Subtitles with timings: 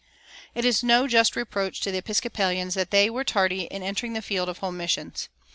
[0.55, 4.23] It is no just reproach to the Episcopalians that they were tardy in entering the
[4.23, 5.29] field of home missions.